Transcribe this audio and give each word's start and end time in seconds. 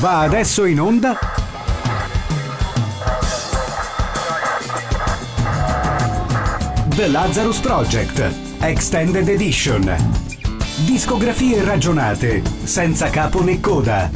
Va 0.00 0.20
adesso 0.20 0.64
in 0.64 0.80
onda 0.80 1.16
The 6.88 7.06
Lazarus 7.06 7.58
Project 7.60 8.32
Extended 8.60 9.28
Edition. 9.28 9.94
Discografie 10.84 11.62
ragionate, 11.62 12.42
senza 12.64 13.08
capo 13.10 13.42
né 13.42 13.60
coda. 13.60 14.10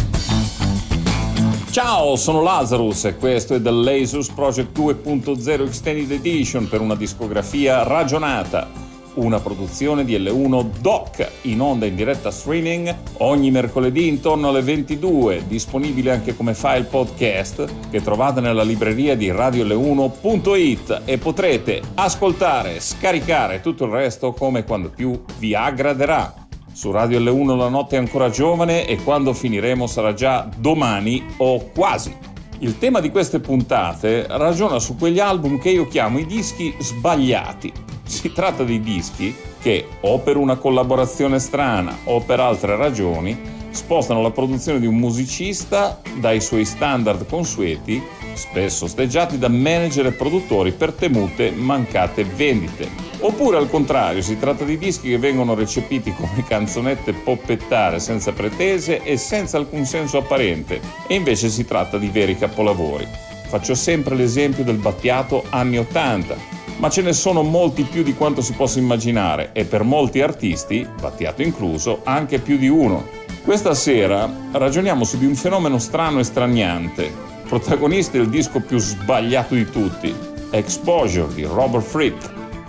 Ciao, 1.71 2.17
sono 2.17 2.43
Lazarus 2.43 3.05
e 3.05 3.17
questo 3.17 3.55
è 3.55 3.63
The 3.63 3.71
Lazarus 3.71 4.29
Project 4.31 4.77
2.0 4.77 5.67
Extended 5.67 6.11
Edition 6.11 6.69
per 6.69 6.81
una 6.81 6.97
discografia 6.97 7.85
ragionata 7.85 8.78
una 9.19 9.41
produzione 9.41 10.05
di 10.05 10.17
L1 10.19 10.79
Doc 10.81 11.29
in 11.43 11.61
onda 11.61 11.87
in 11.87 11.95
diretta 11.95 12.31
streaming 12.31 12.95
ogni 13.19 13.51
mercoledì 13.51 14.07
intorno 14.09 14.49
alle 14.49 14.63
22, 14.63 15.45
disponibile 15.47 16.13
anche 16.13 16.37
come 16.37 16.55
file 16.55 16.85
podcast 16.85 17.65
che 17.91 18.03
trovate 18.03 18.41
nella 18.41 18.63
libreria 18.63 19.17
di 19.17 19.31
radiol1.it 19.31 21.03
e 21.05 21.19
potrete 21.19 21.83
ascoltare, 21.95 22.81
scaricare 22.81 23.61
tutto 23.61 23.85
il 23.85 23.91
resto 23.91 24.33
come 24.33 24.65
quando 24.65 24.91
più 24.91 25.21
vi 25.39 25.55
aggraderà. 25.55 26.47
Su 26.73 26.93
Radio 26.93 27.19
L1 27.19 27.57
la 27.57 27.69
notte 27.69 27.97
è 27.97 27.99
ancora 27.99 28.31
giovane 28.31 28.87
e 28.87 29.03
quando 29.03 29.33
finiremo 29.33 29.87
sarà 29.87 30.15
già 30.15 30.49
domani 30.57 31.25
o 31.39 31.71
quasi. 31.75 32.15
Il 32.61 32.79
tema 32.79 33.01
di 33.01 33.11
queste 33.11 33.39
puntate 33.39 34.27
ragiona 34.29 34.79
su 34.81 34.97
quegli 34.97 35.21
album 35.21 35.59
che 35.59 35.71
io 35.71 35.87
chiamo 35.87 36.19
i 36.19 36.27
dischi 36.27 36.75
sbagliati, 36.79 37.73
si 38.09 38.33
tratta 38.33 38.65
di 38.65 38.81
dischi 38.81 39.35
che, 39.61 39.87
o 40.01 40.19
per 40.19 40.37
una 40.37 40.57
collaborazione 40.57 41.39
strana 41.39 41.97
o 42.05 42.21
per 42.21 42.41
altre 42.41 42.77
ragioni, 42.77 43.57
spostano 43.71 44.23
la 44.23 44.31
produzione 44.31 44.81
di 44.81 44.87
un 44.87 44.97
musicista 44.97 46.01
dai 46.17 46.41
suoi 46.41 46.65
standard 46.65 47.27
consueti, 47.29 48.03
spesso 48.33 48.87
osteggiati 48.87 49.39
da 49.39 49.49
manager 49.49 50.07
e 50.07 50.13
produttori 50.13 50.73
per 50.73 50.93
temute 50.93 51.51
mancate 51.51 52.25
vendite. 52.25 52.89
Oppure 53.21 53.57
al 53.57 53.69
contrario, 53.69 54.23
si 54.23 54.39
tratta 54.39 54.65
di 54.65 54.79
dischi 54.79 55.11
che 55.11 55.19
vengono 55.19 55.55
recepiti 55.55 56.13
come 56.13 56.45
canzonette 56.47 57.13
poppettare 57.13 57.99
senza 57.99 58.33
pretese 58.33 59.03
e 59.03 59.17
senza 59.17 59.59
alcun 59.59 59.85
senso 59.85 60.19
apparente, 60.19 60.81
e 61.07 61.15
invece 61.15 61.49
si 61.49 61.65
tratta 61.65 61.99
di 61.99 62.09
veri 62.09 62.39
capolavori. 62.39 63.07
Faccio 63.49 63.75
sempre 63.75 64.15
l'esempio 64.15 64.63
del 64.63 64.77
Battiato 64.77 65.45
anni 65.51 65.79
80, 65.79 66.58
ma 66.79 66.89
ce 66.91 67.03
ne 67.03 67.13
sono 67.13 67.43
molti 67.43 67.83
più 67.83 68.03
di 68.03 68.15
quanto 68.15 68.41
si 68.41 68.53
possa 68.53 68.79
immaginare 68.79 69.51
e 69.53 69.65
per 69.65 69.83
molti 69.83 70.21
artisti, 70.21 70.87
Battiato 71.01 71.43
incluso, 71.43 72.01
anche 72.05 72.39
più 72.39 72.57
di 72.57 72.69
uno. 72.69 73.07
Questa 73.45 73.75
sera 73.75 74.31
ragioniamo 74.53 75.05
su 75.05 75.19
di 75.19 75.27
un 75.27 75.35
fenomeno 75.35 75.79
strano 75.79 76.21
e 76.21 76.25
straniante, 76.25 77.13
protagonista 77.49 78.19
del 78.19 78.29
disco 78.29 78.61
più 78.61 78.79
sbagliato 78.79 79.55
di 79.55 79.69
tutti, 79.71 80.15
Exposure 80.51 81.35
di 81.35 81.45
Robert 81.45 81.85
Fripp, 81.85 82.21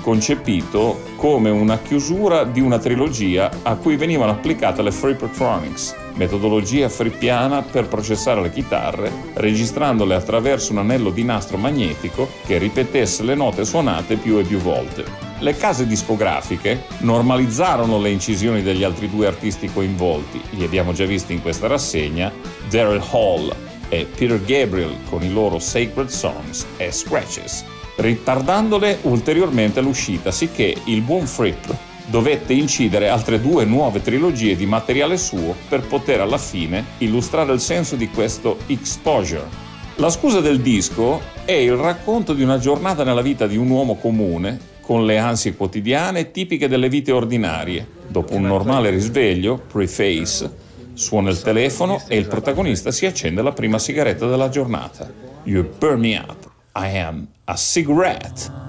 concepito 0.02 1.02
come 1.18 1.50
una 1.50 1.78
chiusura 1.78 2.46
di 2.46 2.62
una 2.62 2.80
trilogia 2.80 3.50
a 3.62 3.76
cui 3.76 3.96
venivano 3.96 4.32
applicate 4.32 4.82
le 4.82 4.92
Frippertronics, 4.92 5.96
metodologia 6.20 6.90
frippiana 6.90 7.62
per 7.62 7.88
processare 7.88 8.42
le 8.42 8.52
chitarre, 8.52 9.10
registrandole 9.36 10.16
attraverso 10.16 10.74
un 10.74 10.80
anello 10.80 11.12
di 11.12 11.24
nastro 11.24 11.56
magnetico 11.56 12.30
che 12.46 12.58
ripetesse 12.58 13.24
le 13.24 13.36
note 13.36 13.64
suonate 13.64 14.18
più 14.18 14.38
e 14.38 14.44
più 14.44 14.58
volte. 14.58 15.06
Le 15.40 15.56
case 15.56 15.88
discografiche 15.88 16.84
normalizzarono 17.00 17.98
le 18.02 18.10
incisioni 18.10 18.62
degli 18.62 18.84
altri 18.84 19.10
due 19.10 19.28
artisti 19.28 19.72
coinvolti, 19.72 20.42
li 20.52 20.66
abbiamo 20.66 20.92
già 20.92 21.06
visti 21.06 21.32
in 21.32 21.42
questa 21.42 21.68
rassegna, 21.68 22.30
Daryl 22.70 23.02
Hall 23.12 23.56
e 23.88 24.06
Peter 24.06 24.44
Gabriel 24.44 24.98
con 25.10 25.24
i 25.24 25.32
loro 25.32 25.58
Sacred 25.58 26.10
Songs 26.10 26.66
e 26.76 26.92
Scratches, 26.92 27.64
ritardandole 27.96 29.00
ulteriormente 29.04 29.80
l'uscita, 29.80 30.32
sicché 30.32 30.76
il 30.84 31.00
buon 31.00 31.26
Fripp 31.26 31.88
dovette 32.10 32.54
incidere 32.54 33.08
altre 33.08 33.40
due 33.40 33.66
nuove 33.66 34.02
trilogie 34.02 34.56
di 34.56 34.66
materiale 34.66 35.18
suo 35.18 35.56
per 35.68 35.82
poter 35.82 36.22
alla 36.22 36.38
fine 36.38 36.84
illustrare 37.00 37.54
il 37.54 37.60
senso 37.60 37.96
di 37.96 38.10
questo 38.10 38.58
exposure. 38.68 39.68
La 39.98 40.10
scusa 40.10 40.40
del 40.40 40.62
disco 40.62 41.22
è 41.46 41.52
il 41.52 41.76
racconto 41.76 42.34
di 42.34 42.42
una 42.42 42.58
giornata 42.58 43.04
nella 43.04 43.22
vita 43.22 43.48
di 43.48 43.58
un 43.58 43.70
uomo 43.70 43.96
comune 43.96 44.78
con 44.82 45.06
le 45.06 45.18
ansie 45.18 45.56
quotidiane 45.56 46.32
tipiche 46.32 46.68
delle 46.68 46.90
vite 46.90 47.12
ordinarie. 47.12 47.86
Dopo 48.08 48.34
un 48.34 48.44
normale 48.44 48.90
risveglio, 48.90 49.62
preface, 49.72 50.52
suona 50.94 51.30
il 51.30 51.42
telefono 51.42 52.02
e 52.08 52.18
il 52.18 52.28
protagonista 52.28 52.92
si 52.92 53.06
accende 53.06 53.44
la 53.44 53.52
prima 53.52 53.78
sigaretta 53.78 54.26
della 54.26 54.50
giornata. 54.50 55.12
You 55.44 55.70
burn 55.78 56.00
me 56.00 56.18
up. 56.18 56.50
I 56.76 56.98
am 56.98 57.28
a 57.46 57.56
cigarette. 57.56 58.69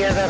together 0.00 0.29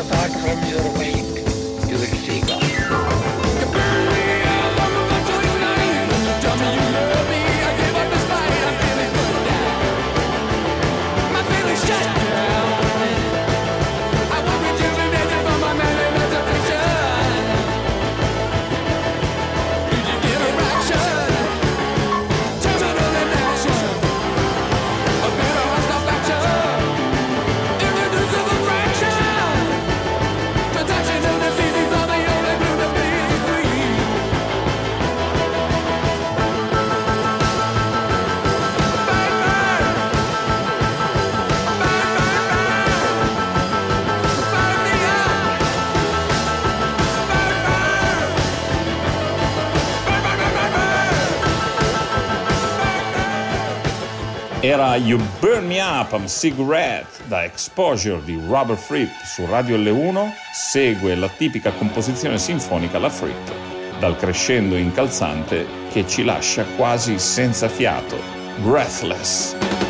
Era 54.81 54.95
You 54.95 55.19
Burn 55.39 55.67
Me 55.67 55.79
Up, 55.79 56.11
I'm 56.11 56.25
Cigarette 56.25 57.23
da 57.27 57.43
Exposure 57.43 58.19
di 58.23 58.41
Robert 58.47 58.79
Fripp 58.79 59.11
su 59.23 59.45
Radio 59.45 59.77
L1, 59.77 60.31
segue 60.51 61.13
la 61.13 61.29
tipica 61.29 61.71
composizione 61.71 62.39
sinfonica 62.39 62.97
La 62.97 63.11
Fripp, 63.11 63.47
dal 63.99 64.17
crescendo 64.17 64.75
incalzante 64.75 65.67
che 65.91 66.07
ci 66.07 66.23
lascia 66.23 66.65
quasi 66.75 67.19
senza 67.19 67.69
fiato, 67.69 68.17
Breathless. 68.63 69.80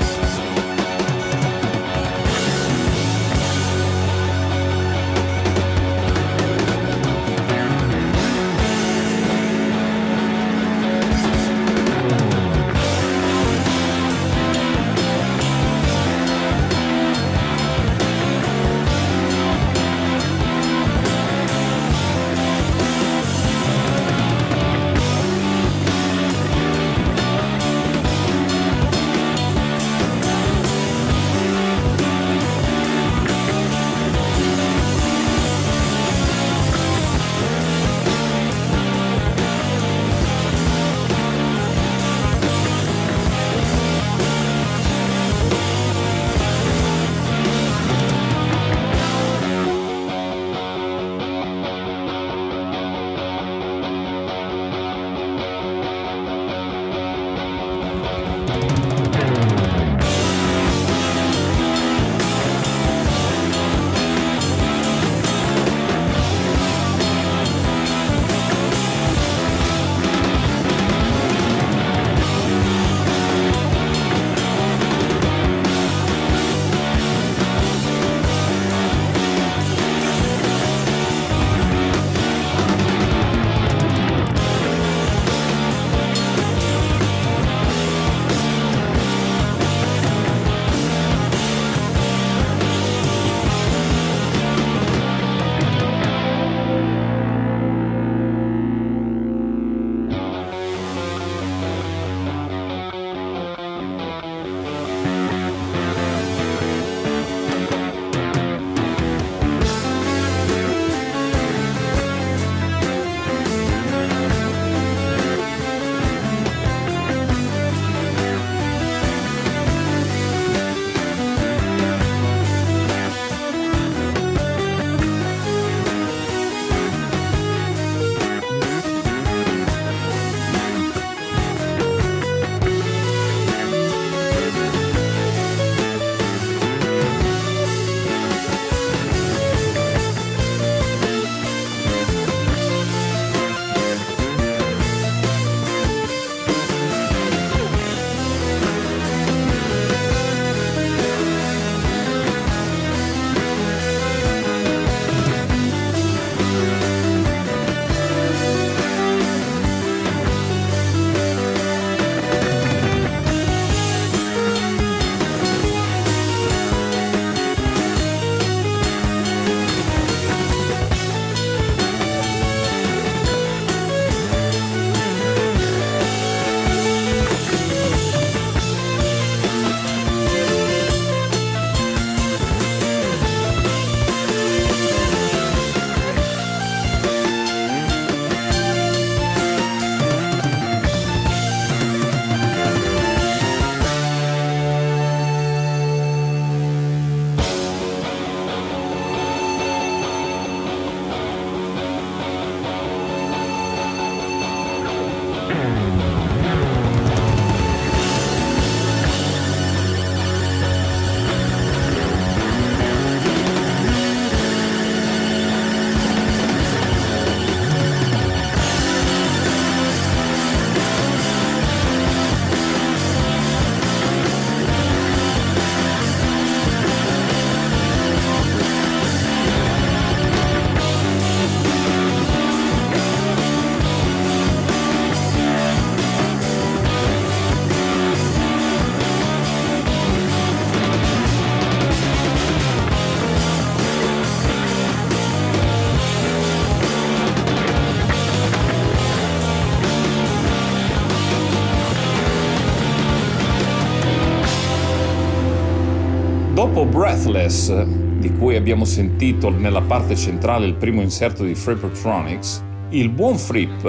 Dopo 256.73 256.85
Breathless, 256.85 257.83
di 257.83 258.31
cui 258.31 258.55
abbiamo 258.55 258.85
sentito 258.85 259.49
nella 259.49 259.81
parte 259.81 260.15
centrale 260.15 260.65
il 260.65 260.75
primo 260.75 261.01
inserto 261.01 261.43
di 261.43 261.53
Frippertronics, 261.53 262.63
il 262.91 263.09
buon 263.09 263.37
Fripp, 263.37 263.85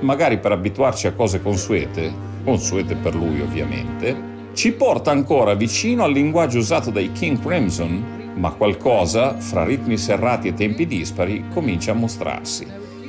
magari 0.00 0.38
per 0.38 0.52
abituarci 0.52 1.06
a 1.06 1.14
cose 1.14 1.40
consuete, 1.40 2.12
consuete 2.44 2.96
per 2.96 3.14
lui 3.14 3.40
ovviamente, 3.40 4.14
ci 4.52 4.72
porta 4.72 5.10
ancora 5.10 5.54
vicino 5.54 6.04
al 6.04 6.12
linguaggio 6.12 6.58
usato 6.58 6.90
dai 6.90 7.12
King 7.12 7.40
Crimson, 7.40 8.34
ma 8.34 8.50
qualcosa, 8.50 9.38
fra 9.38 9.64
ritmi 9.64 9.96
serrati 9.96 10.48
e 10.48 10.54
tempi 10.54 10.86
dispari, 10.86 11.46
comincia 11.50 11.92
a 11.92 11.94
mostrarsi. 11.94 12.66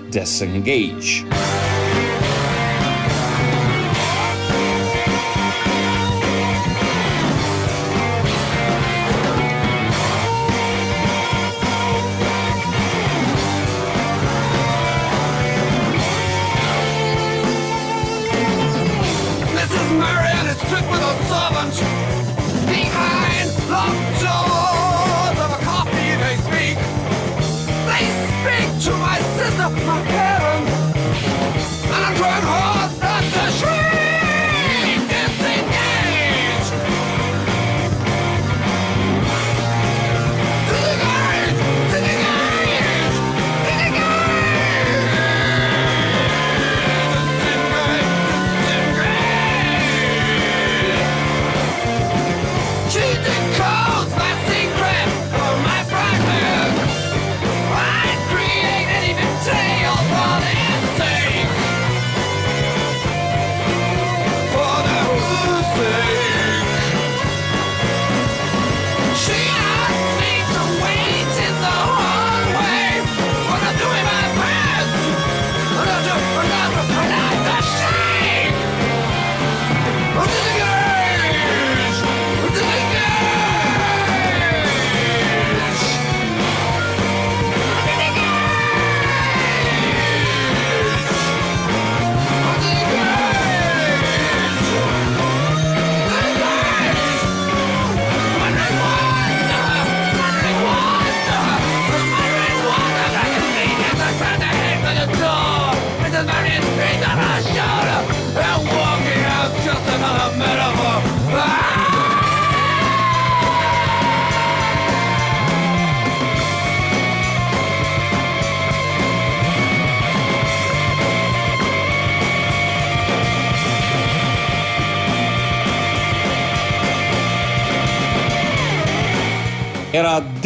Disengage. 0.08 1.69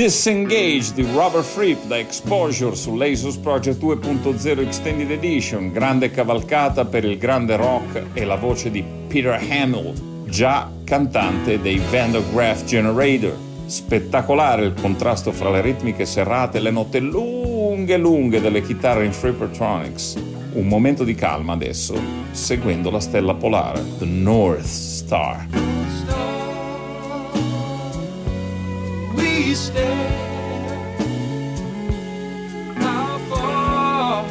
Disengage 0.04 0.92
di 0.96 1.08
Robert 1.14 1.46
Fripp 1.46 1.86
da 1.86 1.98
Exposure 1.98 2.76
su 2.76 2.94
l'Asus 2.98 3.38
Project 3.38 3.82
2.0 3.82 4.60
Extended 4.60 5.10
Edition, 5.10 5.72
grande 5.72 6.12
cavalcata 6.12 6.84
per 6.84 7.06
il 7.06 7.18
grande 7.18 7.56
rock 7.56 8.08
e 8.12 8.26
la 8.26 8.36
voce 8.36 8.70
di 8.70 8.84
Peter 9.08 9.42
Hamill, 9.50 9.94
già 10.28 10.70
cantante 10.84 11.62
dei 11.62 11.82
Vandergraaf 11.90 12.66
Generator. 12.66 13.34
Spettacolare 13.66 14.66
il 14.66 14.74
contrasto 14.74 15.32
fra 15.32 15.50
le 15.50 15.62
ritmiche 15.62 16.06
serrate 16.06 16.58
e 16.58 16.62
le 16.62 16.72
note 16.72 17.00
lunghe 17.00 17.96
lunghe 17.96 18.42
delle 18.42 18.62
chitarre 18.62 19.06
in 19.06 19.14
Freepertronics. 19.14 20.22
Un 20.56 20.68
momento 20.68 21.06
di 21.06 21.16
calma 21.16 21.54
adesso, 21.54 21.98
seguendo 22.32 22.92
la 22.92 23.00
stella 23.00 23.36
polare, 23.36 23.82
The 24.00 24.06
North 24.06 24.66
Star. 24.66 25.63
We 29.54 29.60
how 32.82 33.20
far, 33.30 34.24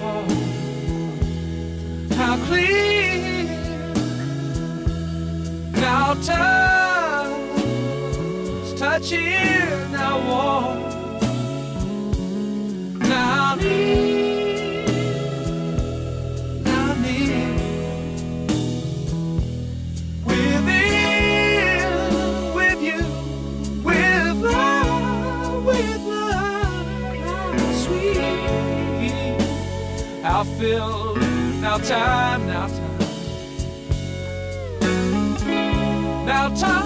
how 2.17 2.37
clear 2.47 3.45
now 5.75 6.15
touch, 6.15 7.31
touching 8.77 9.93
now 9.93 10.19
warm 10.27 10.92
now 30.43 30.59
filled, 30.59 31.21
now 31.61 31.79
time, 31.79 32.47
now 32.49 32.67
time. 32.67 32.99
Now 36.27 36.49
time, 36.49 36.82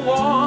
want. 0.00 0.39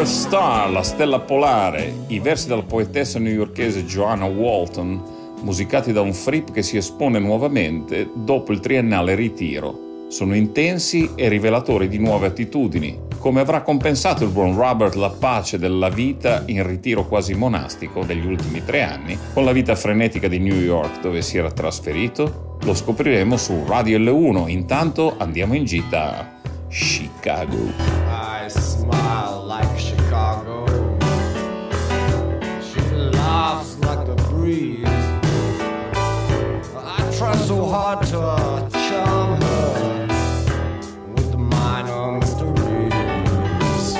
North 0.00 0.14
Star, 0.14 0.70
la 0.70 0.82
stella 0.82 1.20
polare, 1.20 1.92
i 2.06 2.20
versi 2.20 2.48
della 2.48 2.62
poetessa 2.62 3.18
newyorkese 3.18 3.84
Joanna 3.84 4.24
Walton, 4.24 5.02
musicati 5.42 5.92
da 5.92 6.00
un 6.00 6.14
Fripp 6.14 6.52
che 6.52 6.62
si 6.62 6.78
espone 6.78 7.18
nuovamente 7.18 8.08
dopo 8.14 8.52
il 8.52 8.60
triennale 8.60 9.14
ritiro. 9.14 10.06
Sono 10.08 10.34
intensi 10.34 11.10
e 11.16 11.28
rivelatori 11.28 11.86
di 11.86 11.98
nuove 11.98 12.28
attitudini, 12.28 12.98
come 13.18 13.40
avrà 13.40 13.60
compensato 13.60 14.24
il 14.24 14.30
buon 14.30 14.56
Robert 14.56 14.94
la 14.94 15.10
pace 15.10 15.58
della 15.58 15.90
vita 15.90 16.44
in 16.46 16.66
ritiro 16.66 17.06
quasi 17.06 17.34
monastico 17.34 18.02
degli 18.02 18.24
ultimi 18.24 18.64
tre 18.64 18.82
anni, 18.82 19.18
con 19.34 19.44
la 19.44 19.52
vita 19.52 19.74
frenetica 19.74 20.28
di 20.28 20.38
New 20.38 20.58
York 20.58 21.02
dove 21.02 21.20
si 21.20 21.36
era 21.36 21.50
trasferito? 21.50 22.56
Lo 22.62 22.72
scopriremo 22.72 23.36
su 23.36 23.64
Radio 23.66 23.98
L1, 23.98 24.48
intanto 24.48 25.16
andiamo 25.18 25.52
in 25.52 25.64
gita 25.66 26.20
a 26.20 26.26
Chicago. 26.70 28.09
So 37.50 37.66
hard 37.66 38.06
to 38.06 38.68
charm 38.88 39.42
her 39.42 40.06
with 41.16 41.32
the 41.32 41.36
minor 41.36 42.20
mysteries. 42.20 43.96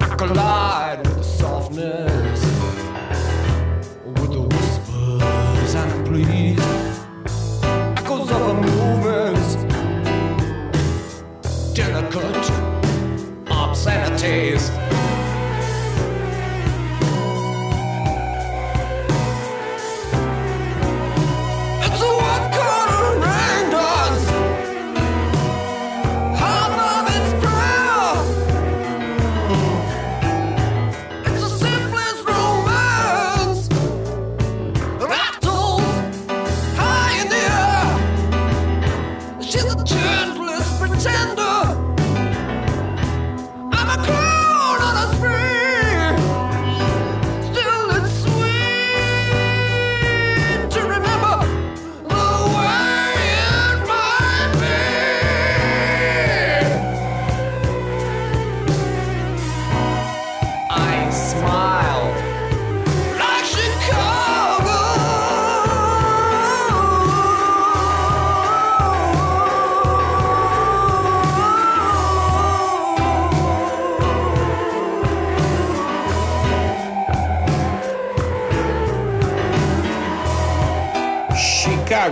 I 0.00 0.14
collide 0.16 1.00
with 1.04 1.16
the 1.18 1.22
softness, 1.22 2.40
with 4.06 4.32
the 4.32 4.44
whispers 4.50 5.74
and 5.74 6.06
pleas, 6.06 6.58
echoes 7.98 8.30
of 8.30 8.40
her 8.48 8.75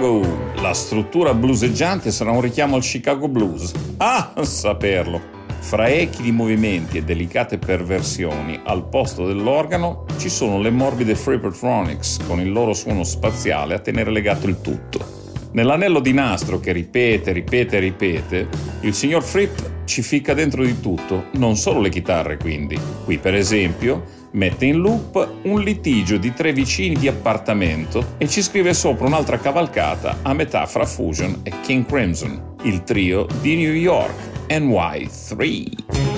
Chicago. 0.05 0.53
La 0.61 0.75
struttura 0.75 1.33
blueseggiante 1.33 2.11
sarà 2.11 2.31
un 2.31 2.43
richiamo 2.43 2.77
al 2.77 2.83
Chicago 2.83 3.29
Blues. 3.29 3.73
Ah, 3.97 4.35
saperlo. 4.43 5.33
Fra 5.61 5.89
echi 5.89 6.23
di 6.23 6.31
movimenti 6.31 6.99
e 6.99 7.05
delicate 7.05 7.57
perversioni, 7.57 8.61
al 8.65 8.87
posto 8.87 9.27
dell'organo 9.27 10.05
ci 10.19 10.29
sono 10.29 10.61
le 10.61 10.71
morbide 10.71 11.15
Freepertronics 11.15 12.19
con 12.27 12.39
il 12.39 12.53
loro 12.53 12.75
suono 12.75 13.03
spaziale 13.03 13.75
a 13.75 13.79
tenere 13.79 14.11
legato 14.11 14.47
il 14.47 14.61
tutto. 14.61 15.23
Nell'anello 15.53 16.01
di 16.01 16.13
nastro 16.13 16.61
che 16.61 16.73
ripete, 16.73 17.33
ripete, 17.33 17.79
ripete, 17.79 18.49
il 18.81 18.93
signor 18.93 19.23
Fripp 19.23 19.59
ci 19.87 20.03
ficca 20.03 20.35
dentro 20.35 20.63
di 20.65 20.81
tutto, 20.81 21.27
non 21.35 21.57
solo 21.57 21.81
le 21.81 21.89
chitarre 21.89 22.37
quindi. 22.37 22.79
Qui 23.05 23.17
per 23.19 23.35
esempio 23.35 24.23
mette 24.35 24.67
in 24.67 24.79
loop 24.79 25.41
un 25.43 25.61
litigio 25.61 26.17
di 26.17 26.33
tre 26.33 26.53
vicini 26.53 26.95
di 26.97 27.09
appartamento 27.09 28.15
e 28.19 28.29
ci 28.29 28.43
scrive 28.43 28.75
sopra 28.75 29.07
un'altra 29.07 29.39
cavalcata 29.39 30.19
a 30.23 30.33
metà 30.33 30.67
fra 30.67 30.87
Fusion 30.87 31.41
e 31.43 31.53
King 31.63 31.87
Crimson, 31.87 32.57
il 32.63 32.83
trio 32.85 33.27
di 33.41 33.57
New 33.57 33.73
York, 33.73 34.47
NY3. 34.49 36.14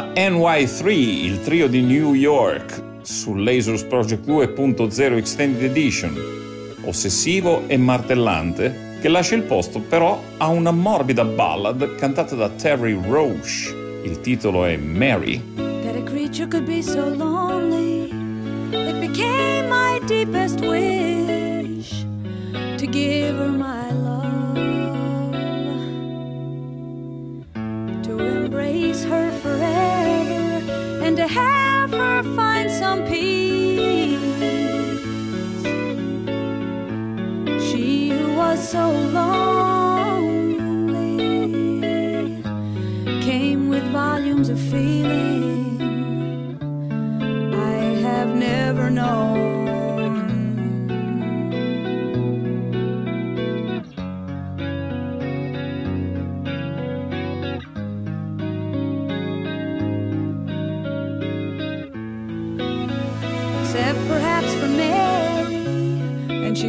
Era 0.00 0.12
NY3, 0.14 0.88
il 0.88 1.40
trio 1.42 1.68
di 1.68 1.82
New 1.82 2.14
York, 2.14 2.82
su 3.02 3.34
Lasers 3.34 3.82
Project 3.82 4.26
2.0 4.26 5.16
Extended 5.16 5.62
Edition, 5.62 6.16
ossessivo 6.84 7.64
e 7.66 7.76
martellante, 7.76 8.98
che 9.00 9.08
lascia 9.08 9.34
il 9.34 9.42
posto 9.42 9.80
però 9.80 10.20
a 10.38 10.48
una 10.48 10.70
morbida 10.70 11.24
ballad 11.24 11.96
cantata 11.96 12.34
da 12.34 12.48
Terry 12.48 12.98
Roche. 13.08 14.00
Il 14.04 14.20
titolo 14.20 14.64
è 14.64 14.76
Mary. 14.76 15.42
That 15.56 15.96
a 15.96 16.02
creature 16.02 16.48
could 16.48 16.64
be 16.64 16.80
so 16.82 17.06
lonely, 17.06 18.10
it 18.70 19.00
became 19.00 19.68
my 19.68 20.00
deepest 20.06 20.60
wish 20.60 22.06
to 22.78 22.86
give 22.86 23.36
her 23.36 23.50
my 23.50 23.89
volumes 43.92 44.48
of 44.48 44.58
feeling 44.58 45.49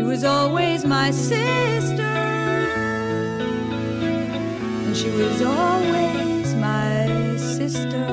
was 0.01 0.23
always 0.23 0.85
my 0.85 1.11
sister, 1.11 2.03
and 4.85 4.95
she 4.95 5.09
was 5.09 5.41
always 5.41 6.55
my 6.55 7.35
sister. 7.35 8.07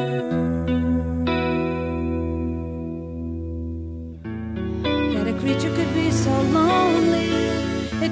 That 8.01 8.11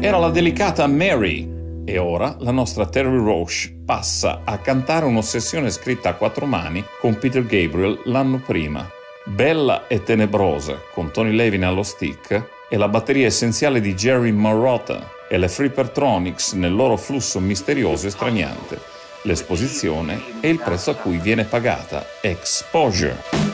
Era 0.00 0.18
la 0.18 0.30
delicata 0.30 0.88
Mary 0.88 1.48
e 1.84 1.98
ora 1.98 2.34
la 2.40 2.50
nostra 2.50 2.86
Terry 2.86 3.16
Roche 3.16 3.72
passa 3.84 4.40
a 4.42 4.58
cantare 4.58 5.06
un'ossessione 5.06 5.70
scritta 5.70 6.08
a 6.08 6.14
quattro 6.14 6.46
mani 6.46 6.84
con 6.98 7.16
Peter 7.16 7.46
Gabriel 7.46 8.00
l'anno 8.06 8.42
prima. 8.44 8.90
Bella 9.24 9.86
e 9.86 10.02
tenebrosa, 10.02 10.80
con 10.92 11.12
Tony 11.12 11.30
Levin 11.30 11.64
allo 11.64 11.84
stick, 11.84 12.48
è 12.68 12.76
la 12.76 12.88
batteria 12.88 13.26
essenziale 13.26 13.80
di 13.80 13.94
Jerry 13.94 14.32
Marotta 14.32 15.08
e 15.28 15.38
le 15.38 15.48
Freepertronics 15.48 16.54
nel 16.54 16.74
loro 16.74 16.96
flusso 16.96 17.38
misterioso 17.38 18.08
e 18.08 18.10
straniante. 18.10 18.80
L'esposizione 19.22 20.40
e 20.40 20.48
il 20.48 20.58
prezzo 20.58 20.90
a 20.90 20.96
cui 20.96 21.18
viene 21.18 21.44
pagata, 21.44 22.04
exposure. 22.20 23.45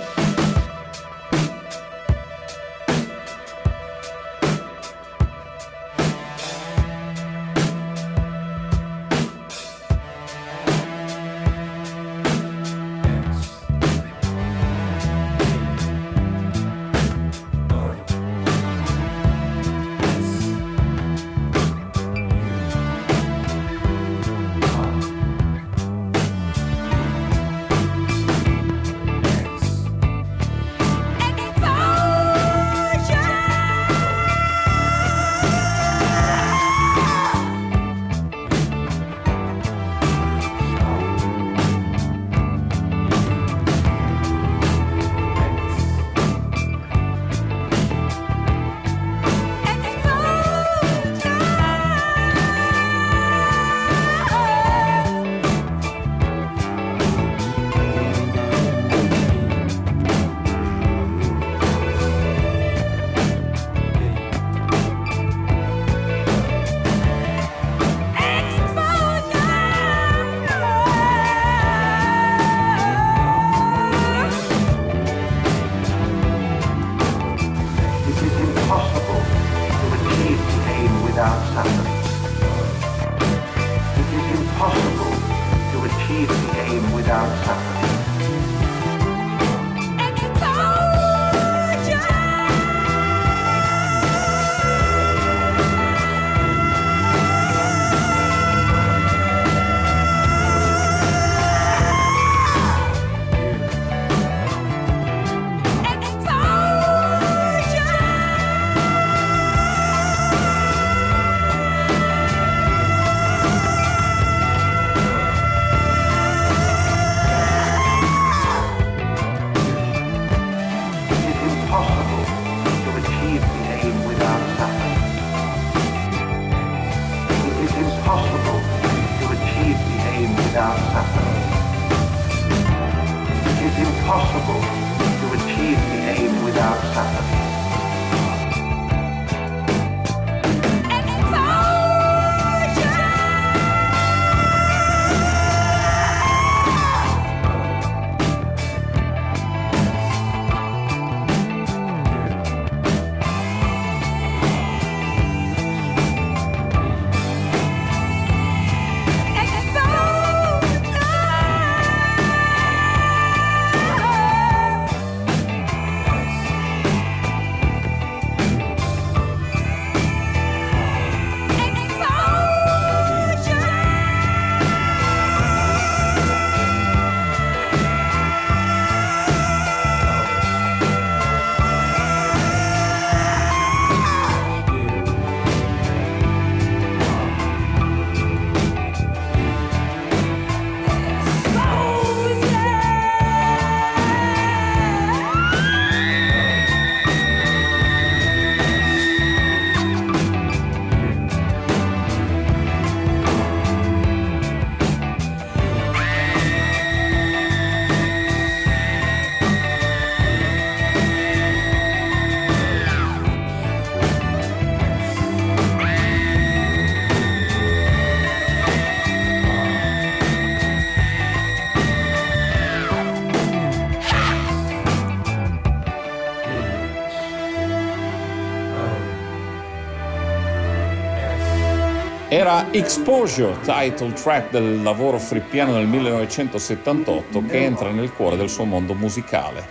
Era 232.42 232.66
Exposure, 232.72 233.56
title 233.62 234.12
track 234.14 234.50
del 234.50 234.82
lavoro 234.82 235.16
frippiano 235.16 235.74
del 235.74 235.86
1978 235.86 237.44
che 237.46 237.62
entra 237.62 237.92
nel 237.92 238.12
cuore 238.12 238.36
del 238.36 238.50
suo 238.50 238.64
mondo 238.64 238.94
musicale. 238.94 239.64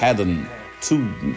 Headen 0.00 0.48
2. 0.88 1.36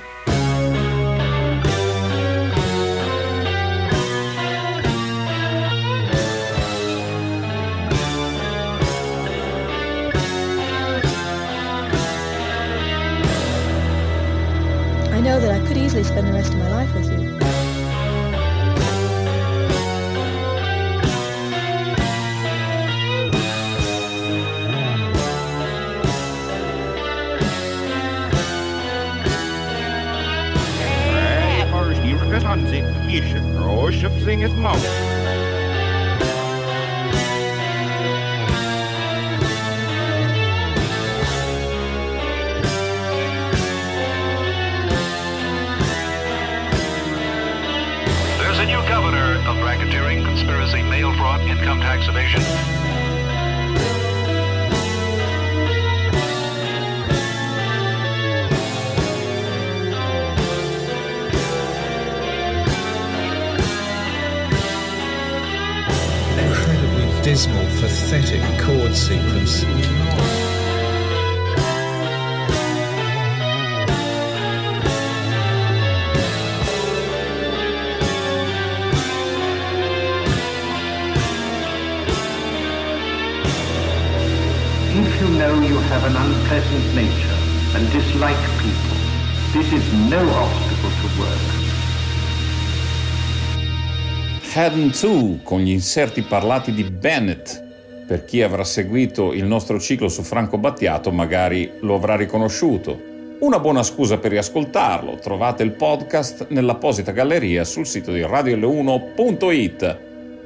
I 15.12 15.19
know 15.19 15.38
that 15.41 15.52
I 15.52 15.60
could 15.67 15.76
easily 15.76 16.06
spend 16.06 16.28
the 16.28 16.32
rest 16.32 16.54
of 16.54 16.60
my 16.60 16.69
life 16.69 16.95
with 16.95 17.12
you. 17.12 17.17
sing 34.28 34.42
it 34.42 34.52
more. 34.58 34.74
There's 48.38 48.60
a 48.60 48.66
new 48.66 48.82
governor 48.90 49.36
of 49.48 49.56
racketeering, 49.63 50.26
conspiracy, 50.26 50.84
mail 50.84 51.16
fraud, 51.16 51.40
income 51.48 51.80
tax 51.80 52.10
evasion. 52.10 52.77
Pathetic 67.80 68.42
chord 68.60 68.96
sequence. 68.96 69.63
If 84.90 85.22
you 85.22 85.28
know 85.38 85.62
you 85.62 85.78
have 85.78 86.04
an 86.06 86.16
unpleasant 86.16 86.96
nature 86.96 87.38
and 87.76 87.92
dislike 87.92 88.42
people, 88.58 88.98
this 89.54 89.72
is 89.72 89.94
no 90.10 90.28
obstacle 90.32 90.90
to 90.90 91.20
work. 91.22 91.58
Heaven 94.54 94.90
2 94.90 95.42
con 95.44 95.60
gli 95.60 95.70
inserti 95.70 96.24
parlati 96.24 96.74
di 96.74 96.84
Bennett. 96.84 97.67
Per 98.08 98.24
chi 98.24 98.41
avrà 98.41 98.63
seguito 98.63 99.34
il 99.34 99.43
nostro 99.43 99.78
ciclo 99.82 100.08
su 100.08 100.24
Franco 100.24 100.58
Battiato 100.58 101.12
magari 101.12 101.74
lo 101.82 101.96
avrà 101.96 102.15
riconosciuto. 102.15 102.98
Una 103.39 103.60
buona 103.60 103.84
scusa 103.84 104.17
per 104.17 104.32
riascoltarlo, 104.32 105.15
trovate 105.15 105.63
il 105.63 105.72
podcast 105.72 106.48
nell'apposita 106.52 107.12
galleria 107.12 107.65
sul 107.65 107.86
sito 107.86 108.13
di 108.13 108.22
radioL1.it. 108.22 109.98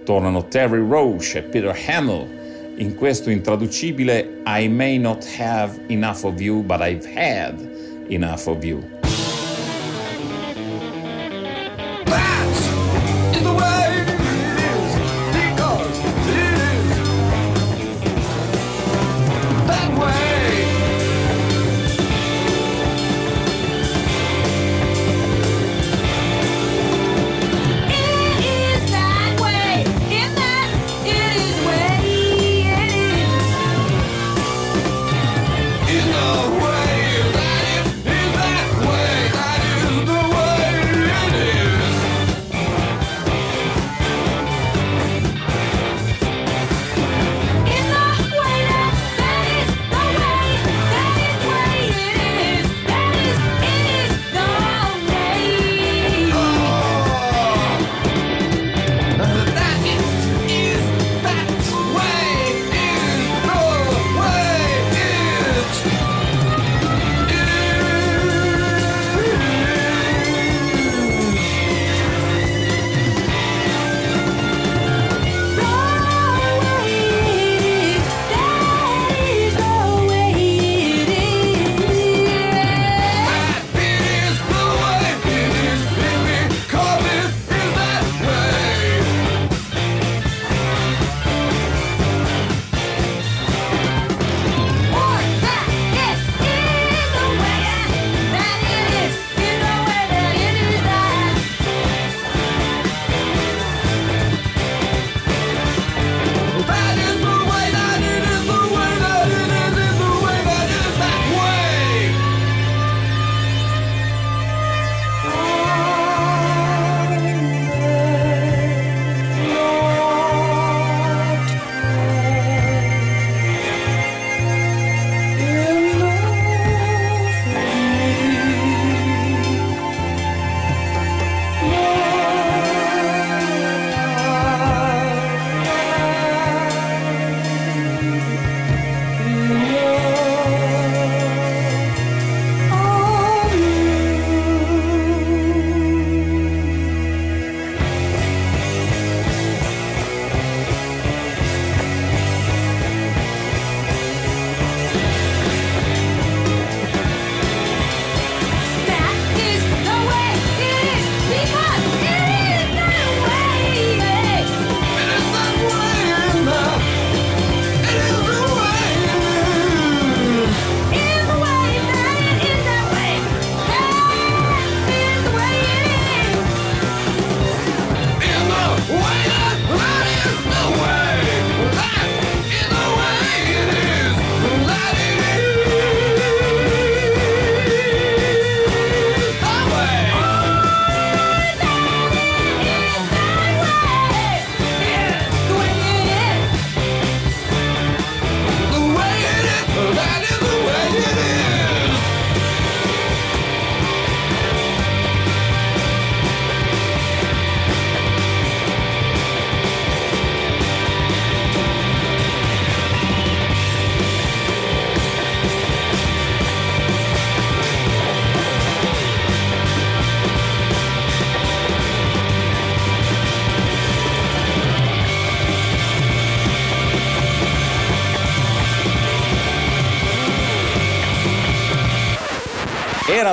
Tornano 0.04 0.48
Terry 0.48 0.84
Roche 0.86 1.38
e 1.38 1.42
Peter 1.44 1.78
Hamill 1.88 2.74
in 2.78 2.96
questo 2.96 3.30
intraducibile 3.30 4.42
I 4.48 4.68
may 4.68 4.98
not 4.98 5.24
have 5.38 5.80
enough 5.88 6.24
of 6.24 6.42
you, 6.42 6.64
but 6.64 6.82
I've 6.82 7.06
had 7.06 7.60
enough 8.08 8.48
of 8.48 8.64
you. 8.64 9.01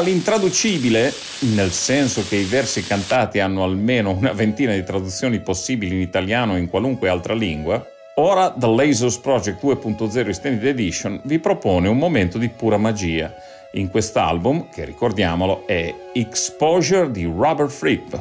Era 0.09 0.17
l'intraducibile, 0.17 1.13
nel 1.55 1.71
senso 1.71 2.25
che 2.27 2.37
i 2.37 2.45
versi 2.45 2.83
cantati 2.83 3.41
hanno 3.41 3.63
almeno 3.63 4.13
una 4.13 4.33
ventina 4.33 4.73
di 4.73 4.83
traduzioni 4.83 5.41
possibili 5.41 5.97
in 5.97 6.01
italiano 6.01 6.55
o 6.55 6.57
in 6.57 6.71
qualunque 6.71 7.11
altra 7.11 7.35
lingua, 7.35 7.87
ora 8.15 8.51
The 8.57 8.69
Lasers 8.69 9.19
Project 9.19 9.63
2.0 9.63 10.29
Extended 10.29 10.65
Edition 10.65 11.21
vi 11.25 11.39
propone 11.39 11.89
un 11.89 11.99
momento 11.99 12.39
di 12.39 12.49
pura 12.49 12.79
magia 12.79 13.35
in 13.73 13.91
quest'album, 13.91 14.71
che 14.71 14.87
ricordiamolo 14.87 15.67
è 15.67 15.95
Exposure 16.15 17.11
di 17.11 17.25
Robert 17.25 17.71
Fripp. 17.71 18.15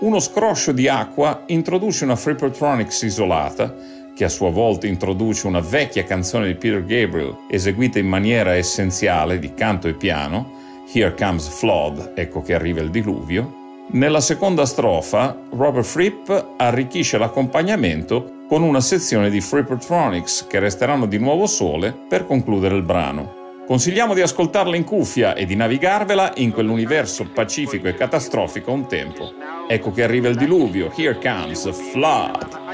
Uno 0.00 0.18
scroscio 0.18 0.72
di 0.72 0.88
acqua 0.88 1.44
introduce 1.46 2.02
una 2.02 2.16
Frippertronics 2.16 3.02
isolata 3.02 3.72
che 4.16 4.24
a 4.24 4.28
sua 4.28 4.50
volta 4.50 4.88
introduce 4.88 5.46
una 5.46 5.60
vecchia 5.60 6.02
canzone 6.02 6.48
di 6.48 6.56
Peter 6.56 6.84
Gabriel 6.84 7.36
eseguita 7.48 8.00
in 8.00 8.08
maniera 8.08 8.56
essenziale 8.56 9.38
di 9.38 9.54
canto 9.54 9.86
e 9.86 9.94
piano, 9.94 10.58
Here 10.92 11.14
Comes 11.14 11.48
Flood, 11.48 12.14
ecco 12.16 12.42
che 12.42 12.52
arriva 12.52 12.80
il 12.80 12.90
diluvio, 12.90 13.86
nella 13.92 14.20
seconda 14.20 14.66
strofa 14.66 15.36
Robert 15.50 15.86
Fripp 15.86 16.30
arricchisce 16.56 17.16
l'accompagnamento 17.16 18.44
con 18.48 18.62
una 18.62 18.80
sezione 18.80 19.30
di 19.30 19.40
Frippertronics 19.40 20.46
che 20.48 20.58
resteranno 20.58 21.06
di 21.06 21.18
nuovo 21.18 21.46
sole 21.46 21.94
per 22.08 22.26
concludere 22.26 22.74
il 22.74 22.82
brano. 22.82 23.38
Consigliamo 23.66 24.14
di 24.14 24.20
ascoltarla 24.20 24.74
in 24.74 24.82
cuffia 24.82 25.34
e 25.34 25.46
di 25.46 25.54
navigarvela 25.54 26.32
in 26.36 26.50
quell'universo 26.50 27.28
pacifico 27.32 27.86
e 27.86 27.94
catastrofico 27.94 28.72
un 28.72 28.88
tempo. 28.88 29.32
Ecco 29.68 29.92
che 29.92 30.02
arriva 30.02 30.26
il 30.26 30.34
diluvio, 30.34 30.92
here 30.96 31.16
comes 31.16 31.66
a 31.66 31.72
flood. 31.72 32.69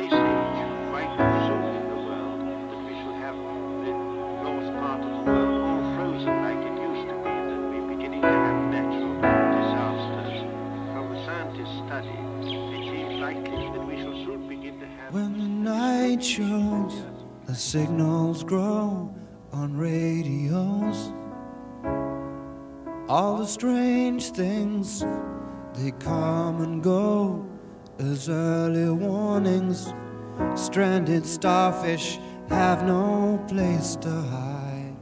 Stranded 31.17 31.33
starfish 31.33 32.19
have 32.51 32.85
no 32.85 33.43
place 33.49 33.97
to 33.97 34.11
hide. 34.11 34.97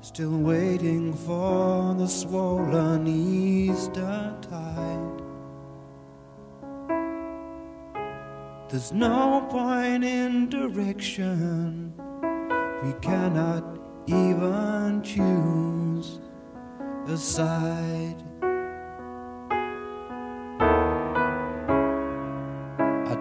Still 0.00 0.36
waiting 0.36 1.14
for 1.14 1.94
the 1.94 2.08
swollen 2.08 3.06
Easter 3.06 4.34
tide. 4.42 5.22
There's 8.68 8.90
no 8.92 9.46
point 9.48 10.02
in 10.02 10.48
direction. 10.48 11.94
We 12.82 12.92
cannot 12.94 13.78
even 14.08 15.02
choose 15.04 16.18
a 17.06 17.16
side. 17.16 18.29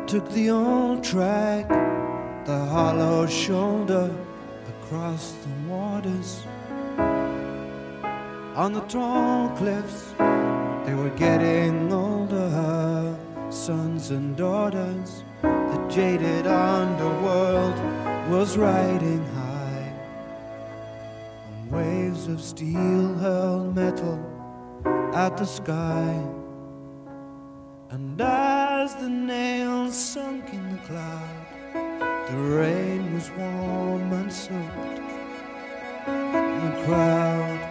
Took 0.10 0.28
the 0.32 0.50
old 0.50 1.04
track, 1.04 1.70
the 2.48 2.66
hollow 2.66 3.28
shoulder 3.28 4.10
across 4.68 5.34
the 5.34 5.70
waters. 5.72 6.42
On 8.56 8.74
the 8.74 8.82
tall 8.88 9.50
cliffs, 9.50 10.16
they 10.88 10.96
were 10.96 11.14
getting 11.16 11.94
older, 11.94 13.16
sons 13.52 14.10
and 14.10 14.36
daughters. 14.36 15.24
The 15.44 15.88
jaded 15.92 16.48
underworld 16.48 17.78
was 18.32 18.58
riding 18.58 19.24
high 19.36 19.94
on 21.52 21.70
waves 21.70 22.26
of 22.28 22.42
steel 22.42 23.14
hurled 23.14 23.76
metal 23.76 24.20
at 25.14 25.38
the 25.38 25.46
sky. 25.46 26.20
And 27.92 28.18
as 28.80 28.96
the 28.96 29.10
nails 29.10 29.94
sunk 29.94 30.54
in 30.54 30.72
the 30.72 30.78
cloud, 30.88 31.46
the 32.30 32.38
rain 32.38 33.14
was 33.14 33.30
warm 33.32 34.14
and 34.14 34.32
soaked 34.32 34.96
the 36.06 36.84
crowd. 36.86 37.69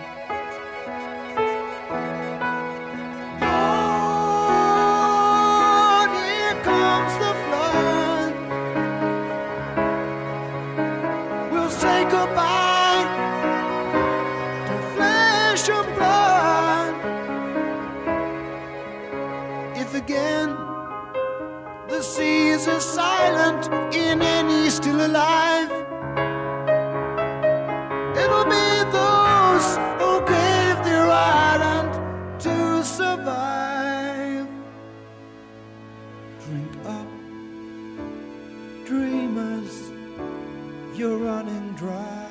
Silent 22.81 23.66
in 23.95 24.22
any 24.22 24.70
still 24.70 25.05
alive, 25.05 25.70
it'll 28.16 28.45
be 28.45 28.68
those 28.93 29.76
who 30.01 30.20
gave 30.20 30.76
their 30.85 31.09
island 31.11 31.93
to 32.41 32.85
survive. 32.85 34.49
Drink 36.45 36.72
up, 36.87 37.09
dreamers, 38.87 39.91
you're 40.95 41.18
running 41.18 41.72
dry. 41.72 42.26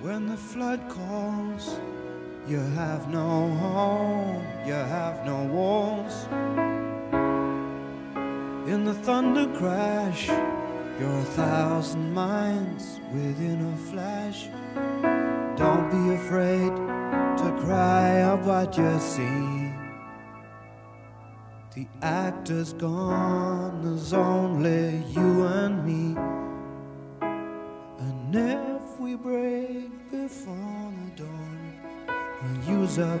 When 0.00 0.26
the 0.26 0.36
flood 0.36 0.80
calls, 0.88 1.78
you 2.46 2.58
have 2.58 3.08
no 3.08 3.48
home, 3.56 4.46
you 4.66 4.72
have 4.72 5.26
no 5.26 5.44
walls. 5.44 6.26
In 8.66 8.84
the 8.84 8.94
thunder 8.94 9.46
crash, 9.58 10.28
you're 10.98 11.18
a 11.18 11.24
thousand 11.36 12.14
minds 12.14 12.98
within 13.12 13.60
a 13.60 13.76
flash. 13.90 14.48
Don't 15.58 15.90
be 15.90 16.14
afraid 16.14 16.74
to 17.38 17.64
cry 17.66 18.22
out 18.22 18.40
what 18.44 18.78
you 18.78 18.98
see. 19.00 19.70
The 21.74 21.86
actor's 22.00 22.72
gone, 22.72 23.82
there's 23.82 24.14
only 24.14 25.04
you 25.12 25.44
and 25.44 25.84
me. 25.84 26.18
And 28.00 28.34
if 28.34 28.98
we 28.98 29.14
break 29.16 30.10
before 30.10 30.92
the 31.16 31.22
dawn, 31.22 31.74
we'll 32.42 32.78
use 32.78 32.98
up 32.98 33.20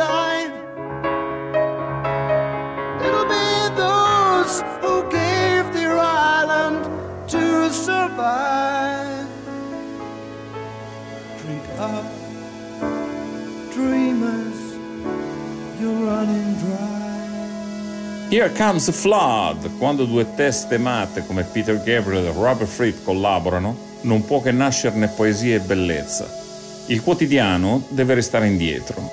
Here 18.33 18.49
Comes 18.53 18.87
a 18.87 18.93
Flood, 18.93 19.77
quando 19.77 20.05
due 20.05 20.35
teste 20.35 20.77
matte 20.77 21.25
come 21.25 21.43
Peter 21.43 21.75
Gabriel 21.83 22.27
e 22.27 22.31
Robert 22.31 22.69
Fripp 22.69 23.03
collaborano, 23.03 23.75
non 24.03 24.23
può 24.23 24.41
che 24.41 24.53
nascerne 24.53 25.09
poesia 25.09 25.57
e 25.57 25.59
bellezza. 25.59 26.33
Il 26.85 27.01
quotidiano 27.01 27.83
deve 27.89 28.13
restare 28.13 28.47
indietro. 28.47 29.05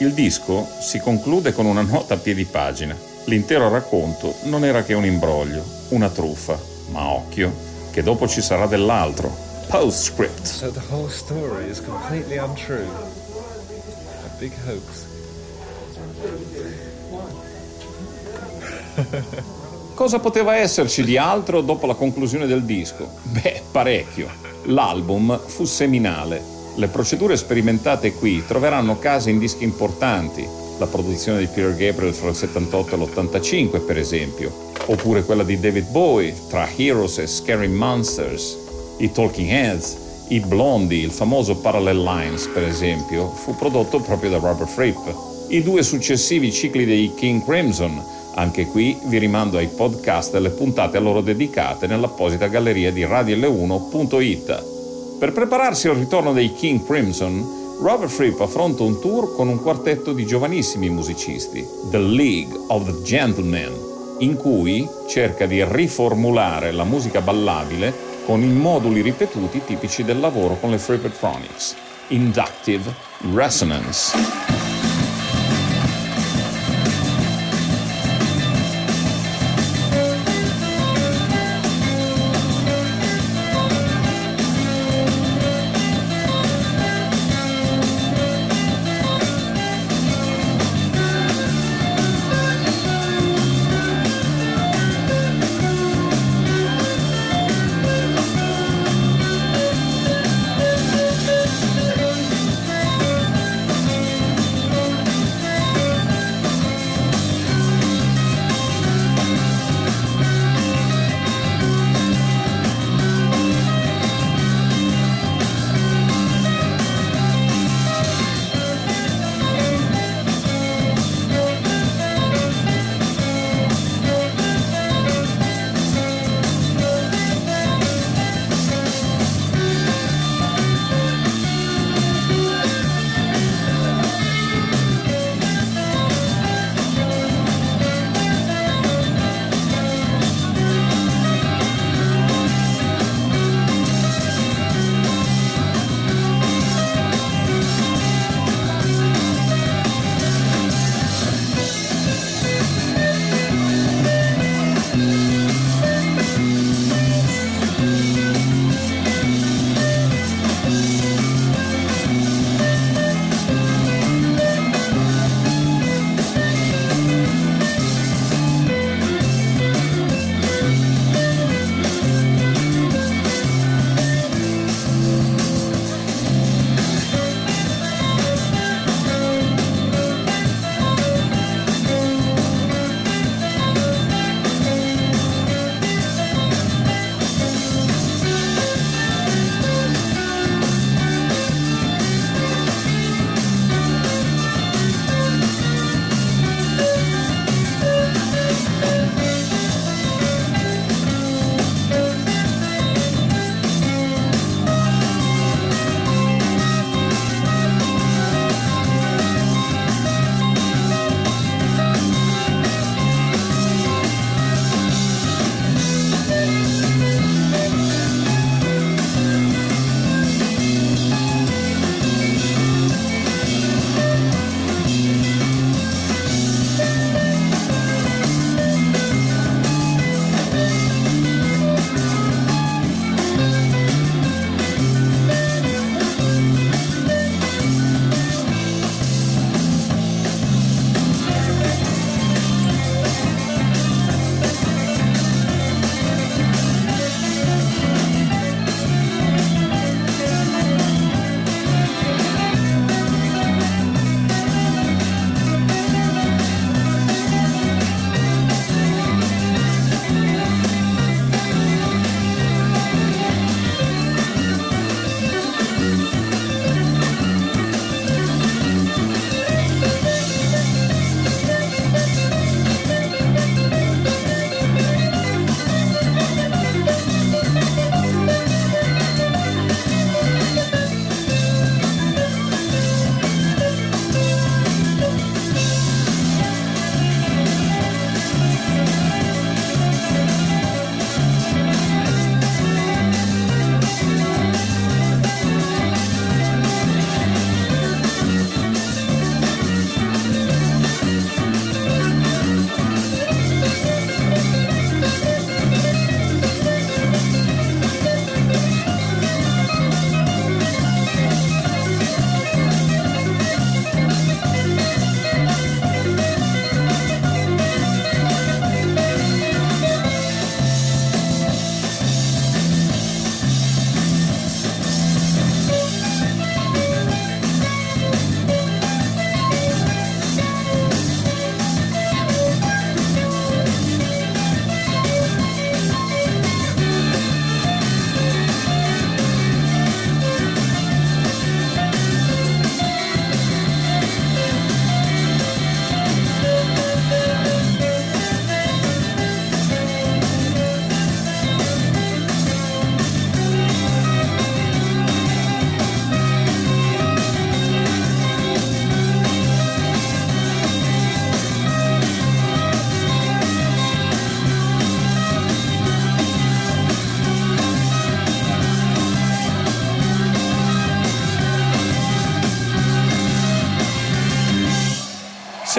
Il 0.00 0.12
disco 0.12 0.66
si 0.80 0.98
conclude 0.98 1.52
con 1.52 1.66
una 1.66 1.82
nota 1.82 2.14
a 2.14 2.16
piedi 2.16 2.46
pagina. 2.46 2.96
L'intero 3.26 3.68
racconto 3.68 4.34
non 4.46 4.64
era 4.64 4.82
che 4.82 4.94
un 4.94 5.04
imbroglio, 5.04 5.64
una 5.90 6.10
truffa, 6.10 6.58
ma 6.90 7.10
occhio, 7.10 7.54
che 7.92 8.02
dopo 8.02 8.26
ci 8.26 8.42
sarà 8.42 8.66
dell'altro. 8.66 9.32
Postscript. 9.68 10.46
So 10.46 10.72
the 10.72 10.82
whole 10.90 11.08
story 11.08 11.70
is 11.70 11.80
completely 11.80 12.38
untrue. 12.38 12.88
A 14.24 14.36
big 14.40 14.52
hoax. 14.66 15.13
Cosa 19.94 20.18
poteva 20.18 20.56
esserci 20.56 21.04
di 21.04 21.16
altro 21.16 21.60
dopo 21.60 21.86
la 21.86 21.94
conclusione 21.94 22.46
del 22.46 22.64
disco? 22.64 23.08
Beh, 23.22 23.62
parecchio. 23.70 24.28
L'album 24.64 25.38
fu 25.46 25.64
seminale. 25.64 26.42
Le 26.76 26.88
procedure 26.88 27.36
sperimentate 27.36 28.14
qui 28.14 28.44
troveranno 28.44 28.98
case 28.98 29.30
in 29.30 29.38
dischi 29.38 29.62
importanti, 29.62 30.44
la 30.78 30.86
produzione 30.86 31.38
di 31.38 31.46
Peter 31.46 31.76
Gabriel 31.76 32.12
fra 32.12 32.30
il 32.30 32.34
78 32.34 32.94
e 32.94 32.98
l'85 32.98 33.84
per 33.84 33.96
esempio, 33.96 34.52
oppure 34.86 35.22
quella 35.22 35.44
di 35.44 35.60
David 35.60 35.88
Bowie 35.90 36.34
tra 36.48 36.68
Heroes 36.74 37.18
e 37.18 37.28
Scary 37.28 37.68
Monsters, 37.68 38.58
i 38.98 39.12
Talking 39.12 39.48
Heads, 39.48 39.96
i 40.28 40.40
Blondie, 40.40 41.04
il 41.04 41.12
famoso 41.12 41.56
Parallel 41.56 42.02
Lines 42.02 42.48
per 42.48 42.64
esempio, 42.64 43.28
fu 43.30 43.54
prodotto 43.54 44.00
proprio 44.00 44.30
da 44.30 44.38
Robert 44.38 44.70
Fripp. 44.70 45.06
I 45.48 45.62
due 45.62 45.82
successivi 45.82 46.50
cicli 46.50 46.84
dei 46.84 47.12
King 47.14 47.44
Crimson, 47.44 48.02
anche 48.34 48.66
qui 48.66 48.96
vi 49.04 49.18
rimando 49.18 49.58
ai 49.58 49.68
podcast 49.68 50.34
e 50.34 50.38
alle 50.38 50.50
puntate 50.50 50.96
a 50.96 51.00
loro 51.00 51.20
dedicate 51.20 51.86
nell'apposita 51.86 52.48
galleria 52.48 52.90
di 52.90 53.04
radiol1.it. 53.04 54.72
Per 55.18 55.32
prepararsi 55.32 55.88
al 55.88 55.96
ritorno 55.96 56.32
dei 56.32 56.52
King 56.52 56.84
Crimson, 56.84 57.62
Robert 57.80 58.10
Fripp 58.10 58.40
affronta 58.40 58.82
un 58.82 59.00
tour 59.00 59.34
con 59.34 59.48
un 59.48 59.60
quartetto 59.60 60.12
di 60.12 60.26
giovanissimi 60.26 60.90
musicisti, 60.90 61.66
The 61.90 61.98
League 61.98 62.56
of 62.68 62.84
the 62.84 63.02
Gentlemen, 63.02 63.72
in 64.18 64.36
cui 64.36 64.88
cerca 65.08 65.46
di 65.46 65.64
riformulare 65.64 66.72
la 66.72 66.84
musica 66.84 67.20
ballabile 67.20 68.12
con 68.26 68.42
i 68.42 68.46
moduli 68.46 69.00
ripetuti 69.02 69.62
tipici 69.64 70.04
del 70.04 70.20
lavoro 70.20 70.56
con 70.58 70.70
le 70.70 70.78
Frippetronics, 70.78 71.76
Inductive 72.08 72.94
Resonance. 73.34 74.53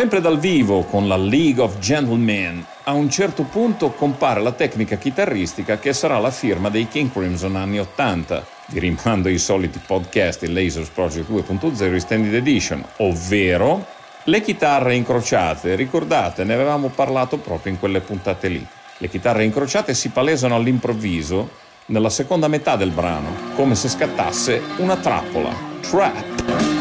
Sempre 0.06 0.22
dal 0.22 0.38
vivo 0.38 0.84
con 0.84 1.08
la 1.08 1.18
League 1.18 1.60
of 1.60 1.80
Gentlemen, 1.80 2.64
a 2.84 2.93
un 2.93 3.10
certo 3.10 3.41
punto 3.41 3.89
compare 3.89 4.39
la 4.39 4.51
tecnica 4.51 4.97
chitarristica 4.97 5.80
che 5.80 5.93
sarà 5.93 6.20
la 6.20 6.30
firma 6.30 6.70
dei 6.70 6.88
King 6.88 7.12
Crimson 7.12 7.56
anni 7.56 7.80
80. 7.80 8.45
Vi 8.68 8.80
rimando 8.80 9.30
ai 9.30 9.39
soliti 9.39 9.82
podcast 9.84 10.43
il 10.43 10.53
Lasers 10.53 10.89
Project 10.89 11.32
2.0 11.32 11.91
Extended 11.91 12.36
Edition, 12.36 12.86
ovvero 12.97 13.84
le 14.26 14.41
chitarre 14.41 14.93
incrociate. 14.93 15.74
Ricordate, 15.74 16.43
ne 16.43 16.53
avevamo 16.53 16.89
parlato 16.89 17.38
proprio 17.38 17.74
in 17.74 17.80
quelle 17.80 18.01
puntate 18.01 18.47
lì. 18.47 18.64
Le 18.99 19.10
chitarre 19.10 19.43
incrociate 19.43 19.95
si 19.95 20.10
palesano 20.10 20.53
all'improvviso 20.53 21.49
nella 21.88 22.12
seconda 22.12 22.47
metà 22.47 22.76
del 22.76 22.91
brano, 22.91 23.30
come 23.56 23.74
se 23.74 23.89
scattasse 23.89 24.62
una 24.78 24.97
trappola. 24.97 25.51
Trap. 25.82 26.74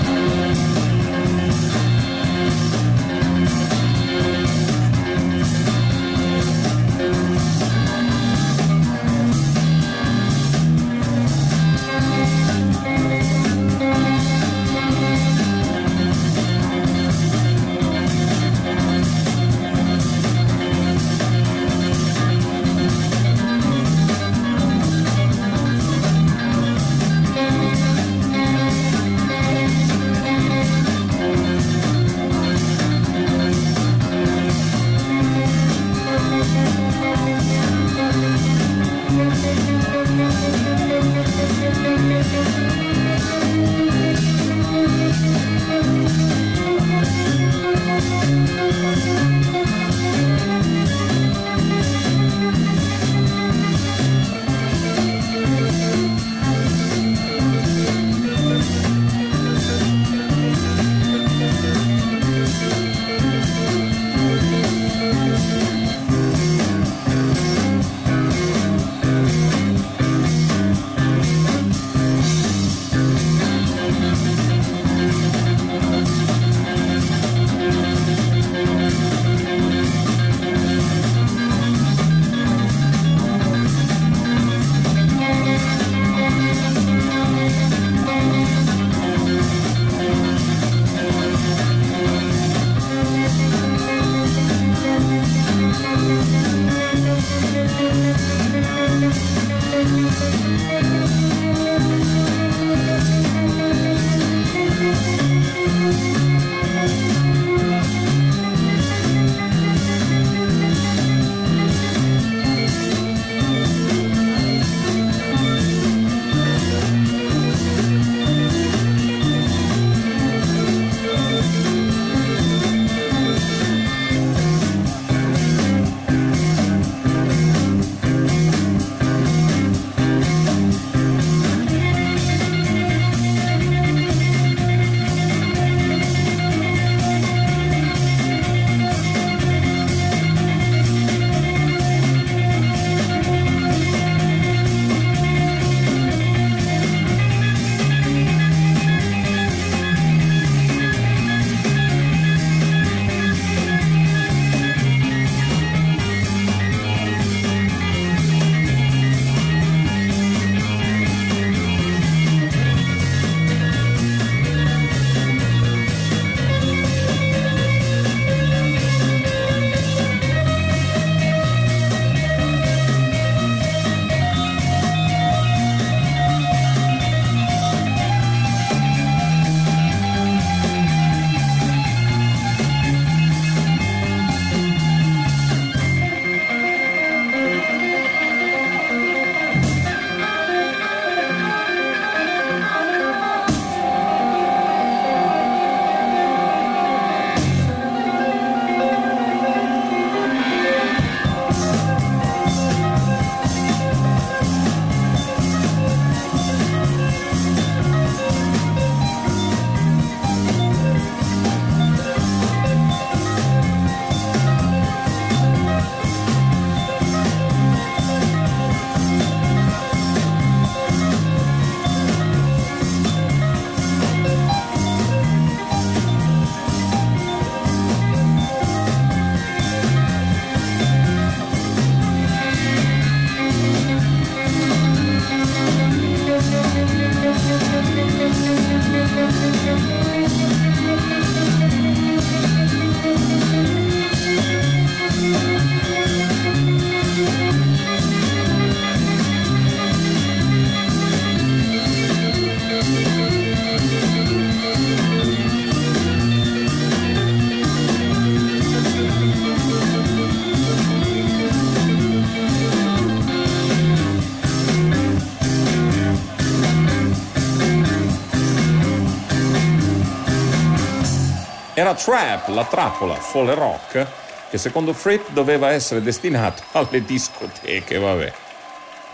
Era 271.95 272.03
Trap, 272.03 272.49
la 272.49 272.65
trappola, 272.65 273.15
folle 273.15 273.55
rock, 273.55 274.07
che 274.51 274.59
secondo 274.59 274.93
Fripp 274.93 275.29
doveva 275.29 275.71
essere 275.71 276.03
destinato 276.03 276.63
alle 276.73 277.05
discoteche, 277.05 277.99
vabbè. 277.99 278.33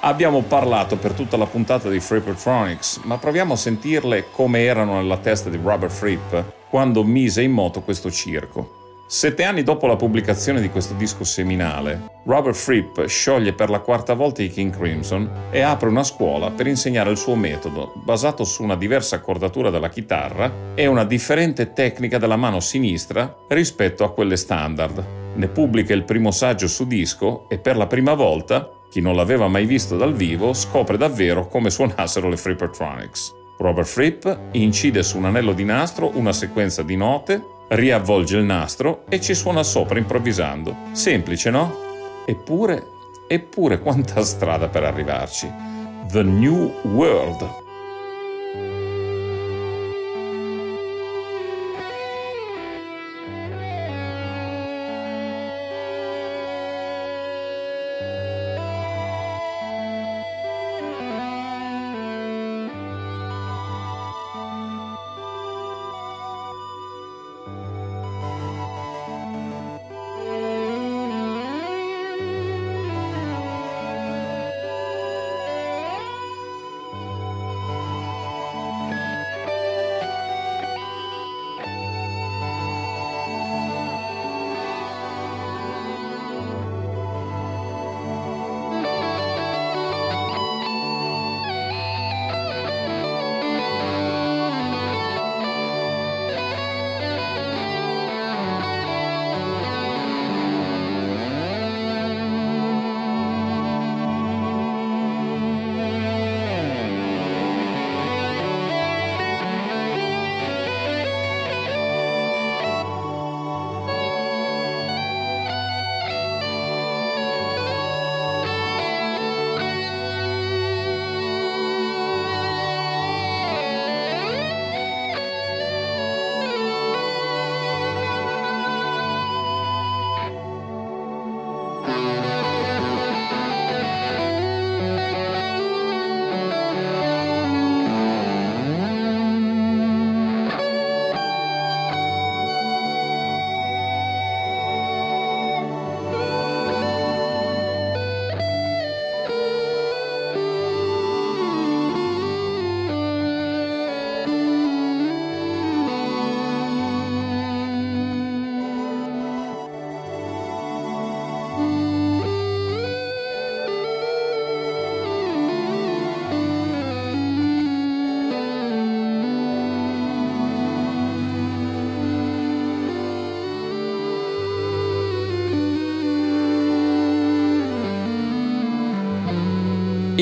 Abbiamo 0.00 0.40
parlato 0.40 0.96
per 0.96 1.12
tutta 1.12 1.36
la 1.36 1.44
puntata 1.44 1.90
di 1.90 2.00
Frippertronics, 2.00 3.00
ma 3.02 3.18
proviamo 3.18 3.52
a 3.52 3.56
sentirle 3.56 4.30
come 4.30 4.64
erano 4.64 4.94
nella 4.94 5.18
testa 5.18 5.50
di 5.50 5.60
Robert 5.62 5.92
Fripp 5.92 6.34
quando 6.70 7.04
mise 7.04 7.42
in 7.42 7.52
moto 7.52 7.82
questo 7.82 8.10
circo. 8.10 8.79
Sette 9.12 9.42
anni 9.42 9.64
dopo 9.64 9.88
la 9.88 9.96
pubblicazione 9.96 10.61
di 10.61 10.70
questo 10.70 10.94
disco 10.94 11.24
seminale, 11.24 12.12
Robert 12.26 12.54
Fripp 12.54 13.06
scioglie 13.06 13.52
per 13.52 13.68
la 13.68 13.80
quarta 13.80 14.14
volta 14.14 14.40
i 14.40 14.48
King 14.48 14.72
Crimson 14.72 15.48
e 15.50 15.62
apre 15.62 15.88
una 15.88 16.04
scuola 16.04 16.52
per 16.52 16.68
insegnare 16.68 17.11
il 17.11 17.16
suo 17.16 17.34
metodo, 17.34 17.92
basato 18.04 18.44
su 18.44 18.62
una 18.62 18.76
diversa 18.76 19.16
accordatura 19.16 19.70
della 19.70 19.88
chitarra 19.88 20.76
e 20.76 20.86
una 20.86 21.02
differente 21.02 21.72
tecnica 21.72 22.18
della 22.18 22.36
mano 22.36 22.61
sinistra 22.61 23.36
rispetto 23.48 24.04
a 24.04 24.12
quelle 24.12 24.36
standard. 24.36 25.04
Ne 25.34 25.48
pubblica 25.48 25.92
il 25.92 26.04
primo 26.04 26.30
saggio 26.30 26.68
su 26.68 26.86
disco 26.86 27.48
e 27.48 27.58
per 27.58 27.76
la 27.76 27.88
prima 27.88 28.14
volta, 28.14 28.70
chi 28.88 29.00
non 29.00 29.16
l'aveva 29.16 29.48
mai 29.48 29.66
visto 29.66 29.96
dal 29.96 30.14
vivo 30.14 30.52
scopre 30.52 30.96
davvero 30.96 31.48
come 31.48 31.70
suonassero 31.70 32.28
le 32.28 32.36
Frippertronics. 32.36 33.34
Robert 33.58 33.88
Fripp 33.88 34.24
incide 34.52 35.02
su 35.02 35.18
un 35.18 35.24
anello 35.24 35.52
di 35.52 35.64
nastro 35.64 36.12
una 36.14 36.32
sequenza 36.32 36.84
di 36.84 36.94
note 36.94 37.58
riavvolge 37.70 38.36
il 38.36 38.44
nastro 38.44 39.04
e 39.08 39.20
ci 39.20 39.34
suona 39.34 39.62
sopra 39.62 39.98
improvvisando. 39.98 40.76
Semplice, 40.92 41.50
no? 41.50 41.74
Eppure, 42.24 42.84
eppure 43.28 43.78
quanta 43.78 44.22
strada 44.24 44.68
per 44.68 44.84
arrivarci. 44.84 45.50
The 46.10 46.22
New 46.22 46.72
World. 46.82 47.69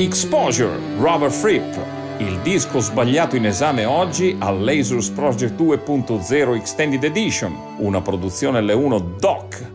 Exposure, 0.01 0.79
Robert 0.97 1.33
Fripp, 1.33 1.75
il 2.19 2.39
disco 2.39 2.79
sbagliato 2.79 3.35
in 3.35 3.45
esame 3.45 3.83
oggi 3.83 4.33
al 4.39 4.63
Lasers 4.63 5.09
Project 5.09 5.59
2.0 5.59 6.55
Extended 6.55 7.03
Edition, 7.03 7.53
una 7.79 7.99
produzione 7.99 8.61
L1 8.61 9.17
Doc. 9.19 9.71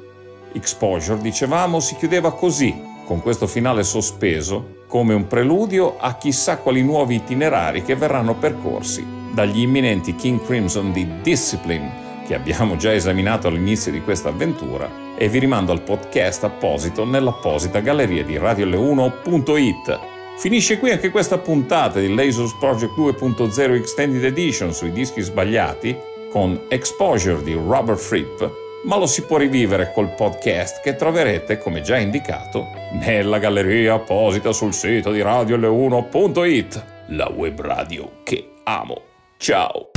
Exposure, 0.54 1.20
dicevamo, 1.20 1.78
si 1.78 1.94
chiudeva 1.96 2.32
così, 2.32 2.74
con 3.04 3.20
questo 3.20 3.46
finale 3.46 3.82
sospeso, 3.82 4.84
come 4.86 5.12
un 5.12 5.26
preludio 5.26 5.98
a 5.98 6.14
chissà 6.14 6.56
quali 6.56 6.82
nuovi 6.82 7.16
itinerari 7.16 7.82
che 7.82 7.94
verranno 7.94 8.34
percorsi 8.34 9.04
dagli 9.30 9.60
imminenti 9.60 10.16
King 10.16 10.42
Crimson 10.42 10.90
di 10.90 11.06
Discipline, 11.20 12.22
che 12.26 12.34
abbiamo 12.34 12.76
già 12.76 12.94
esaminato 12.94 13.48
all'inizio 13.48 13.92
di 13.92 14.00
questa 14.00 14.30
avventura, 14.30 14.88
e 15.18 15.28
vi 15.28 15.38
rimando 15.38 15.70
al 15.70 15.82
podcast 15.82 16.44
apposito 16.44 17.04
nell'apposita 17.04 17.80
galleria 17.80 18.24
di 18.24 18.38
radiole1.it. 18.38 20.12
Finisce 20.36 20.78
qui 20.78 20.90
anche 20.90 21.10
questa 21.10 21.38
puntata 21.38 22.00
di 22.00 22.12
Lasers 22.12 22.56
Project 22.58 22.92
2.0 22.98 23.74
Extended 23.74 24.24
Edition 24.24 24.74
sui 24.74 24.92
dischi 24.92 25.22
sbagliati 25.22 25.96
con 26.30 26.66
Exposure 26.68 27.42
di 27.42 27.54
Robert 27.54 27.98
Fripp, 28.00 28.42
ma 28.84 28.96
lo 28.96 29.06
si 29.06 29.22
può 29.22 29.38
rivivere 29.38 29.92
col 29.94 30.12
podcast 30.14 30.82
che 30.82 30.96
troverete, 30.96 31.58
come 31.58 31.80
già 31.80 31.96
indicato, 31.96 32.66
nella 32.92 33.38
galleria 33.38 33.94
apposita 33.94 34.52
sul 34.52 34.74
sito 34.74 35.12
di 35.12 35.20
radiole1.it, 35.20 36.84
la 37.08 37.30
web 37.30 37.60
radio 37.60 38.20
che 38.24 38.50
amo. 38.64 39.02
Ciao! 39.38 39.90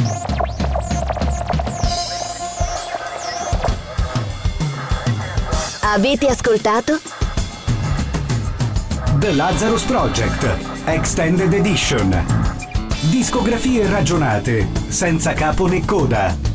Avete 5.81 6.27
ascoltato? 6.27 7.16
The 9.20 9.34
Lazarus 9.34 9.84
Project 9.84 10.45
Extended 10.86 11.51
Edition. 11.51 12.11
Discografie 13.09 13.84
ragionate, 13.88 14.68
senza 14.89 15.34
capo 15.34 15.68
né 15.68 15.82
coda 15.84 16.47